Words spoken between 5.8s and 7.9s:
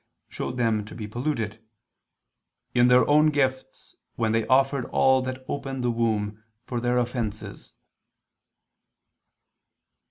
the womb, for their offenses."